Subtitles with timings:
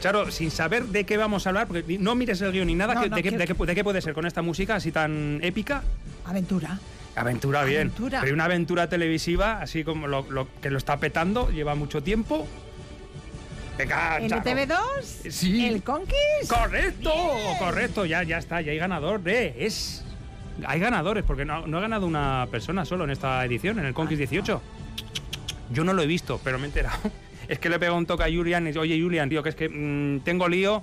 [0.00, 2.94] Charo, sin saber de qué vamos a hablar, porque no mires el guion ni nada,
[2.94, 4.42] No, que- no de, qué, quiero- de qué pu- de qué puede ser con esta
[4.42, 5.82] música así tan épica?
[6.24, 6.78] Aventura.
[7.16, 7.80] Aventura bien.
[7.88, 8.20] Aventura.
[8.20, 12.46] Pero una aventura televisiva, así como lo, lo que lo está petando, lleva mucho tiempo.
[13.76, 14.42] Venga, Charo.
[14.42, 15.30] NTV2.
[15.30, 15.66] Sí.
[15.66, 16.48] El Conquist.
[16.48, 17.12] ¡Correcto!
[17.58, 19.20] Correcto, ya, ya está, ya hay ganador.
[19.26, 20.04] Eh, es.
[20.66, 23.94] Hay ganadores, porque no, no ha ganado una persona solo en esta edición, en el
[23.94, 24.60] Conquist 18.
[25.72, 26.98] Yo no lo he visto, pero me he enterado.
[27.48, 29.48] Es que le he pegado un toque a Julian y dice, oye Julian, tío, que
[29.48, 30.82] es que mm, tengo lío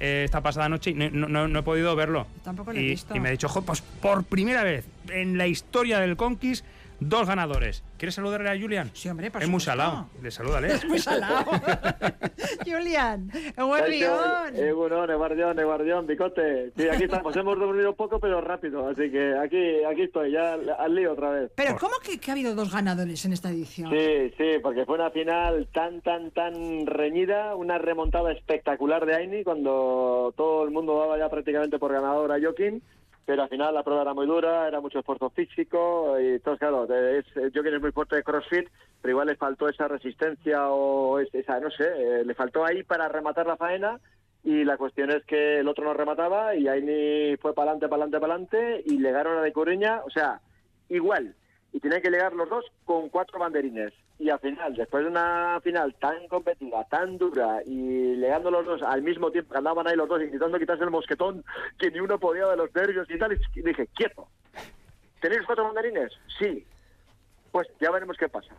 [0.00, 2.26] eh, esta pasada noche y no, no- no- he podido verlo.
[2.44, 3.14] Tampoco lo he y, visto.
[3.16, 6.64] y me ha dicho, "Jo, pues por primera vez en la historia del Conquist,
[7.08, 7.82] dos ganadores.
[7.98, 8.90] ¿Quieres saludarle a Julian?
[8.94, 10.08] Sí, hombre, por Es muy salado.
[10.22, 10.68] Le salúdale.
[10.74, 11.44] Es muy salado.
[12.66, 14.56] Julian, buen guion.
[14.56, 16.72] Egunon, Eguardión, Eguardión, Bicote.
[16.76, 17.34] Sí, aquí estamos.
[17.42, 18.88] Hemos dormido poco, pero rápido.
[18.88, 21.50] Así que aquí, aquí estoy, ya al- al lío otra vez.
[21.54, 23.90] Pero ¿cómo que, que ha habido dos ganadores en esta edición?
[23.90, 29.44] Sí, sí, porque fue una final tan, tan, tan reñida, una remontada espectacular de Aini
[29.44, 32.82] cuando todo el mundo daba ya prácticamente por ganador a Joaquín,
[33.32, 36.84] pero al final la prueba era muy dura, era mucho esfuerzo físico y entonces claro,
[36.84, 38.68] es, Joaquín es muy fuerte de CrossFit,
[39.00, 42.82] pero igual le faltó esa resistencia o es- esa, no sé, eh, le faltó ahí
[42.82, 43.98] para rematar la faena
[44.44, 48.02] y la cuestión es que el otro no remataba y Aini fue para adelante, para
[48.02, 50.42] adelante, para adelante y llegaron a de Coruña, o sea,
[50.90, 51.34] igual,
[51.72, 53.92] y tenían que llegar los dos con cuatro banderines.
[54.18, 58.82] Y al final, después de una final tan competida, tan dura, y llegando los dos
[58.82, 61.44] al mismo tiempo, andaban ahí los dos intentando quitarse el mosquetón,
[61.78, 64.28] que ni uno podía de los nervios y tal, y dije, quieto,
[65.20, 66.12] ¿tenéis cuatro banderines?
[66.38, 66.64] Sí.
[67.50, 68.54] Pues ya veremos qué pasa.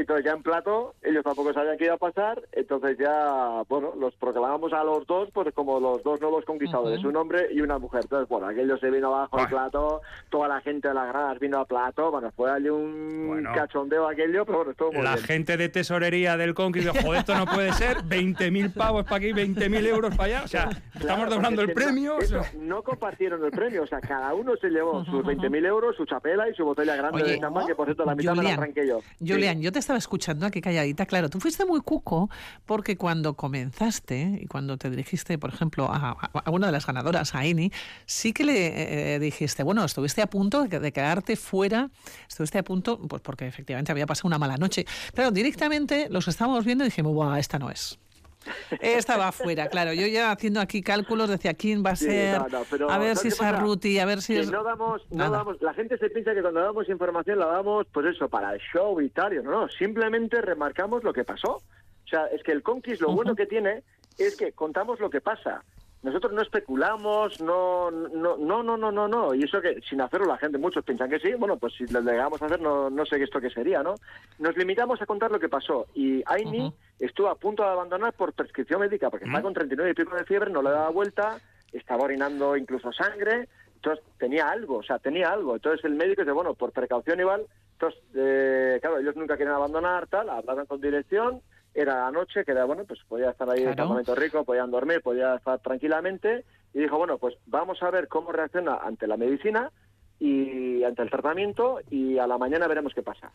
[0.00, 4.14] Entonces ya en plato, ellos tampoco sabían qué iba a pasar, entonces ya, bueno, los
[4.16, 8.00] proclamamos a los dos, pues como los dos nuevos conquistadores, un hombre y una mujer.
[8.04, 11.58] Entonces, bueno, aquello se vino abajo al plato, toda la gente de las gradas vino
[11.58, 13.50] al plato, bueno, fue allí un Bueno.
[13.54, 15.24] cachondeo aquello, pero bueno, estuvo muy La bien.
[15.26, 19.32] gente de tesorería del Conquist dijo, joder, esto no puede ser, 20.000 pavos para aquí,
[19.32, 20.42] 20.000 euros para allá.
[20.44, 22.12] O sea, Claro, estamos doblando el premio.
[22.12, 25.24] No, o sea, eso, no compartieron el premio, o sea, cada uno se llevó sus
[25.24, 28.14] 20.000 euros, su chapela y su botella grande Oye, de champán, que por cierto la
[28.14, 29.00] mitad me la arranqué yo.
[29.18, 29.32] Sí.
[29.32, 31.06] Julián, yo te estaba escuchando aquí calladita.
[31.06, 32.28] Claro, tú fuiste muy cuco
[32.66, 37.46] porque cuando comenzaste y cuando te dirigiste, por ejemplo, a, una de las ganadoras, a
[37.46, 37.72] Eni,
[38.04, 41.88] sí que le eh, dijiste, bueno, estuviste a punto de, que- de quedarte fuera,
[42.28, 44.84] estuviste a punto, pues porque efectivamente había pasado una mala noche.
[45.14, 47.98] Claro, directamente los estábamos viendo y dijimos, Buah, esta no es.
[48.80, 49.92] Esta va fuera, claro.
[49.92, 52.98] Yo ya haciendo aquí cálculos decía quién va a Sí, ser, no, no, pero a
[52.98, 53.42] ver ¿sabes si es?
[53.42, 54.50] Arruti, a ver si es...
[54.50, 58.06] no damos, no damos, la gente se piensa que cuando damos información la damos, pues
[58.06, 61.56] eso, para el show y tal, no, no, simplemente remarcamos lo que pasó.
[61.56, 63.82] O sea, es que el Conquist lo bueno que tiene
[64.16, 65.62] es que contamos lo que pasa.
[66.02, 69.34] Nosotros no especulamos, no, no, no, no, no, no, no.
[69.34, 71.34] Y eso que sin hacerlo la gente, muchos piensan que sí.
[71.34, 73.94] Bueno, pues si lo llegamos a hacer, no, no sé esto qué sería, ¿no?
[74.38, 75.86] Nos limitamos a contar lo que pasó.
[75.94, 79.94] Y Aini estuvo a punto de abandonar por prescripción médica, porque está con 39 y
[79.94, 81.40] pico de fiebre, no le daba vuelta,
[81.72, 83.48] estaba orinando incluso sangre.
[83.74, 85.56] Entonces tenía algo, o sea, tenía algo.
[85.56, 87.44] Entonces el médico dice, bueno, por precaución igual.
[87.72, 91.40] Entonces, eh, claro, ellos nunca quieren abandonar, tal, hablaron con dirección,
[91.80, 93.88] era la noche, que era, bueno, pues podía estar ahí en el Claro.
[93.90, 96.44] campamento rico, podían dormir, podía estar tranquilamente,
[96.74, 99.70] y dijo, bueno, pues vamos a ver cómo reacciona ante la medicina
[100.20, 103.30] y ante el tratamiento y a la mañana veremos qué pasa.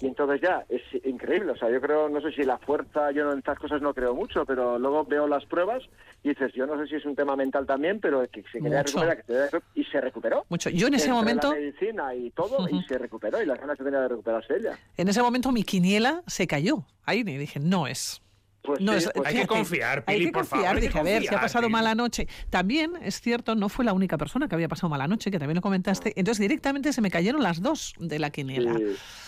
[0.00, 3.30] Y entonces ya, es increíble, o sea, yo creo, no sé si la fuerza, yo
[3.30, 5.84] en estas cosas no creo mucho, pero luego veo las pruebas
[6.24, 8.82] y dices, yo no sé si es un tema mental también, pero que se quería
[8.82, 10.44] recuperar, que se quería- y se recuperó.
[10.48, 10.70] Mucho.
[10.70, 11.48] Yo en ese Entre momento...
[11.50, 14.76] La medicina y todo, y se recuperó, y las ganas que tenía de recuperarse ella.
[14.96, 16.84] En ese momento mi quiniela se cayó.
[17.04, 18.20] Ahí y dije, no es.
[18.62, 20.62] Pues No sí, es- pues Hay que confiar, hay Pili, que por confiar.
[20.62, 21.72] favor, hay que Dije, a ver, si ha confiar, pasado Pili.
[21.72, 22.28] mala noche.
[22.48, 25.56] También es cierto, no fue la única persona que había pasado mala noche, que también
[25.56, 26.14] lo comentaste.
[26.16, 28.74] Entonces directamente se me cayeron las dos de la quiniela.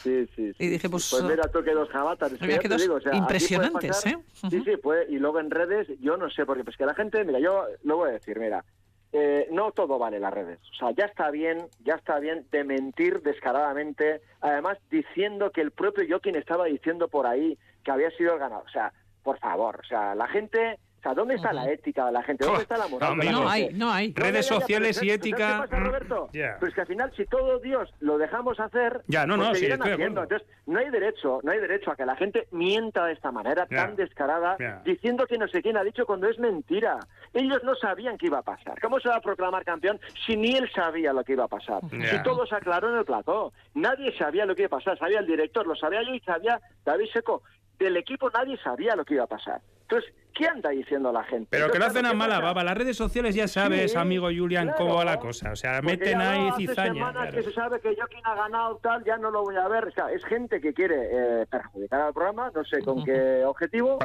[0.03, 0.53] Sí, sí, sí.
[0.59, 0.89] Y dije, sí.
[0.89, 2.33] pues, mira tú que dos jabatas.
[2.33, 4.19] es que que dos digo, o sea, aquí puede impresionantes, pasar- ¿eh?
[4.51, 7.23] Sí, sí, puede, y luego en redes, yo no sé, porque pues que la gente,
[7.23, 8.65] mira, yo lo voy a decir, mira,
[9.13, 10.59] eh, no todo vale las redes.
[10.73, 15.71] O sea, ya está bien, ya está bien de mentir descaradamente, además diciendo que el
[15.71, 18.65] propio Joaquín estaba diciendo por ahí que había sido el ganador.
[18.67, 18.93] O sea,
[19.23, 20.79] por favor, o sea, la gente...
[20.99, 22.45] O sea, ¿dónde está la ética de la gente?
[22.45, 23.17] ¿Dónde está la moral?
[23.17, 23.23] No.
[23.31, 24.09] No hay, no hay.
[24.09, 26.29] No, Redes sociales y ¿sabes- ética, ¿sabes qué pasa, mm, Roberto?
[26.33, 26.57] ya.
[26.59, 29.67] Pues que al final, si todo Dios lo dejamos hacer, Ya, no, pues no, sí,
[29.67, 30.23] estoy haciendo.
[30.25, 33.67] Entonces, no hay derecho, no hay derecho a que la gente mienta de esta manera
[33.67, 36.99] tan descarada, diciendo que no sé quién ha dicho cuando es mentira.
[37.37, 38.81] Ellos no sabían qué iba a pasar.
[38.81, 41.81] ¿Cómo se va a proclamar campeón si ni él sabía lo que iba a pasar?
[41.93, 42.09] Ya.
[42.11, 43.53] Si todo se aclaró en el plató.
[43.75, 44.99] Nadie sabía lo que iba a pasar.
[44.99, 47.43] Sabía el director, lo sabía yo y sabía David Seco.
[47.79, 49.61] Del equipo nadie sabía lo que iba a pasar.
[49.83, 51.49] Entonces, ¿Qué anda diciendo la gente?
[51.51, 52.63] Pero que Entonces, hacen a ¿qué mala baba.
[52.63, 54.79] Las redes sociales ya sabes, Sí, amigo Julian, claro.
[54.79, 55.51] cómo va la cosa.
[55.53, 56.93] O sea, Porque meten ahí hace cizaña.
[56.93, 57.37] semanas claro.
[57.39, 59.87] que se sabe que Joaquín ha ganado tal, ya no lo voy a ver.
[59.87, 63.99] O sea, es gente que quiere eh, perjudicar al programa, no sé con qué objetivo.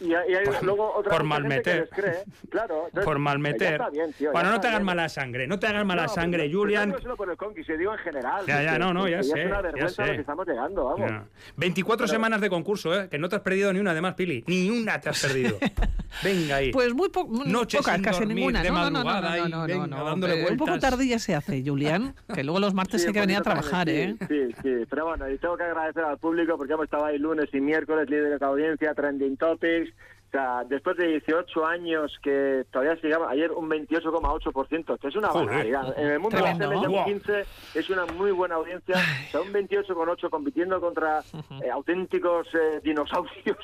[0.00, 2.22] Y, hay- hay luego otra por mucha gente que cree.
[2.50, 3.72] Claro, entonces, Por ya malmeter.
[3.72, 6.38] está bien, tío, bueno, no te hagas mala sangre, no te hagas mala No, sangre,
[6.44, 6.88] pero- pero Julian.
[6.90, 8.46] No solo por el Conquist, yo digo en general.
[8.46, 10.06] Ya, ya, no, no, ya sé, es una ya vergüenza sé.
[10.10, 11.10] lo que estamos llegando, vamos.
[11.10, 11.24] Ya.
[11.56, 13.08] 24 semanas de concurso, ¿eh?
[13.08, 14.44] Que no te has perdido ni una, además, Pili.
[14.46, 15.58] Ni una te has perdido.
[16.22, 16.70] Venga ahí.
[16.72, 18.62] Pues muy, po- pocas, sin casi dormir, ninguna.
[18.62, 21.62] de No, no, no, no, no, no, no, venga, no, Un poco tardía se hace,
[21.64, 24.16] Julián, que luego los martes Sí, hay que venir a trabajar, tarde, ¿eh?
[24.28, 24.84] Sí, sí.
[24.88, 28.08] Pero bueno, y tengo que agradecer al público porque hemos estado ahí lunes y miércoles,
[28.10, 29.92] líderes de audiencia, trending topics.
[30.28, 35.28] O sea, después de 18 años que todavía sigamos, ayer un 28,8%, que es una
[35.28, 35.46] Joder.
[35.46, 35.98] barbaridad.
[35.98, 36.68] En el mundo de la Tremendo.
[36.68, 37.04] tele ya un Guau.
[37.06, 37.44] 15
[37.74, 38.96] es una muy buena audiencia.
[38.96, 41.20] O sea, un 28,8 compitiendo contra
[41.62, 43.56] eh, auténticos eh, dinosaurios.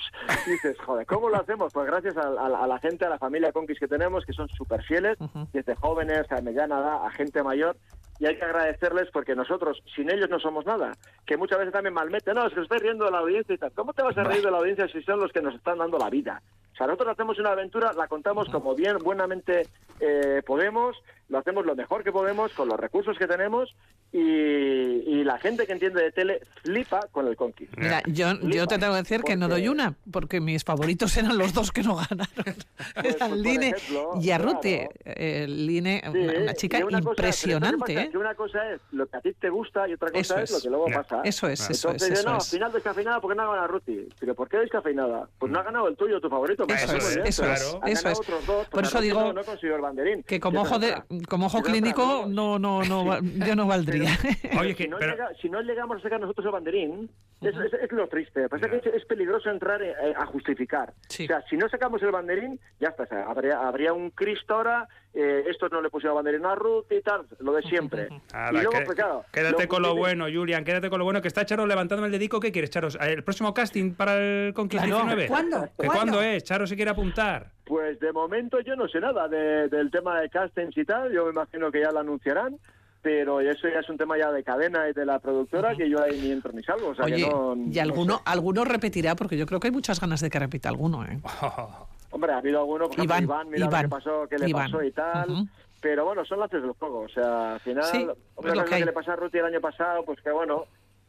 [0.46, 1.70] Y dices, joder, ¿cómo lo hacemos?
[1.72, 4.48] Pues gracias a, a- a la gente, a la familia Conquist que tenemos, que son
[4.48, 5.18] súper fieles,
[5.52, 7.76] desde jóvenes a mediana edad, a gente mayor.
[8.20, 10.92] Y hay que agradecerles porque nosotros, sin ellos, no somos nada.
[11.26, 13.72] Que muchas veces también malmeten, no, es que estáis riendo de la audiencia y tal.
[13.72, 15.98] ¿Cómo te vas a reír de la audiencia si son los que nos están dando
[15.98, 16.40] la vida?
[16.74, 19.68] O sea, nosotros hacemos una aventura, la contamos como bien, buenamente
[20.00, 20.96] eh, podemos,
[21.28, 23.76] lo hacemos lo mejor que podemos, con los recursos que tenemos,
[24.12, 27.72] y, y la gente que entiende de tele flipa con el Conquist.
[27.76, 31.38] Mira, yo, yo te tengo que decir que no doy una, porque mis favoritos eran
[31.38, 32.56] los dos que no ganaron.
[33.00, 34.76] pues, Por Line ejemplo, y Arruti.
[34.76, 34.90] claro.
[35.04, 38.02] Eh, Line, Sí, una, chica una cosa- pero ¿sabes qué impresionante, pasa?
[38.02, 38.10] ¿eh?
[38.18, 40.56] Una cosa es lo que a ti te gusta y otra cosa Eso es, lo
[40.58, 40.62] es.
[40.62, 41.20] que luego pasa.
[41.24, 42.50] Eso es, eso es, eso no, es.
[42.50, 44.08] final descafeinada porque no ha ganado Ruti.
[44.20, 45.28] ¿Pero por qué descafeinada?
[45.38, 46.64] Pues no ha ganado el tuyo, tu favorito.
[46.68, 48.18] Eso es, eso es, eso es.
[48.20, 50.22] otros dos, Por eso digo no, consiguió el banderín.
[50.22, 50.94] Que como ojo, de,
[51.28, 52.58] como ojo clínico ¿no?
[52.58, 54.10] no, no, yo no valdría.
[54.58, 54.74] Oye,
[55.40, 57.10] si no llegamos a sacar nosotros el banderín,
[57.46, 58.48] es, es- es lo triste.
[58.48, 60.92] Pasa que es, es peligroso entrar eh, a justificar.
[61.08, 61.24] Sí.
[61.24, 63.04] O sea, si no sacamos el banderín, ya está.
[63.04, 66.86] o sea, habría, habría un Cristo ahora, eh, estos no le pusieron banderín a Ruth
[66.90, 68.08] y tal, lo de siempre.
[68.50, 71.20] Y luego, que- pues claro, quédate lo con lo bueno, Julian, quédate con lo bueno.
[71.22, 72.40] Que está Charo levantándome el dedico.
[72.40, 72.88] ¿Qué quieres, Charo?
[73.00, 74.96] ¿El próximo casting para el Conquist Claro.
[75.04, 75.28] 19?
[75.28, 75.62] ¿Cuándo?
[75.62, 75.92] ¿Que ¿Cuándo?
[75.94, 76.42] ¿Cuándo es?
[76.44, 77.50] Charo se quiere apuntar.
[77.64, 81.12] Pues de momento yo no sé nada de- del tema de castings y tal.
[81.12, 82.56] Yo me imagino que ya lo anunciarán.
[83.04, 86.02] Pero eso ya es un tema ya de cadena y de la productora que yo
[86.02, 86.88] ahí ni entro ni salgo.
[86.88, 88.22] O sea Oye, que no, y no alguno, sé.
[88.24, 91.20] alguno repetirá, porque yo creo que hay muchas ganas de que repita alguno, ¿eh?
[92.10, 94.70] Hombre, ha habido alguno, por ejemplo, Iván, Iván, mira Iván, lo que pasó, le Iván.
[94.72, 95.48] pasó y tal.
[95.82, 97.00] Pero bueno, son laces del juego.
[97.00, 100.02] O sea, al final, Sí, lo que que, le pasó a Ruti el año pasado,
[100.06, 100.64] pues que bueno.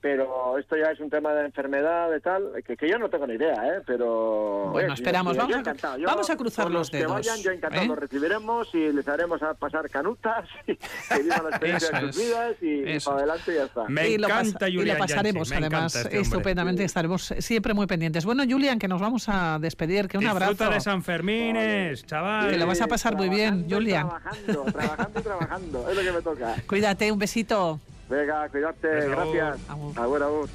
[0.06, 3.26] Pero esto ya es un tema de enfermedad, de tal, que, que yo no tengo
[3.26, 3.82] ni idea, ¿eh?
[3.88, 4.70] Pero.
[4.72, 5.98] Bueno, oye, esperamos, yo- yo vamos a-.
[5.98, 7.88] Yo, vamos a cruzar los que dedos, vayan, yo encantado ¿eh?
[7.88, 10.76] los recibiremos y les haremos a pasar canutas y
[11.10, 13.84] que vivan la experiencia de sus vidas y, y para adelante y ya está.
[13.88, 16.84] Me y encanta y lo Julian pasaremos, Yanchi, además, este estupendamente.
[16.84, 18.26] Estaremos siempre muy pendientes.
[18.26, 20.08] Bueno, Julian, que nos vamos a despedir.
[20.08, 20.70] Que un Disfruta abrazo.
[20.70, 22.52] de San Fermines, chaval.
[22.52, 24.08] Que lo vas a pasar muy bien, y Julian.
[24.08, 25.90] Trabajando, trabajando y trabajando.
[25.90, 26.56] Es lo que me toca.
[26.68, 27.80] Cuídate, un besito.
[28.10, 28.88] Venga, cuidarte.
[28.88, 29.70] Pues, Gracias.
[29.98, 30.50] Agur, agur.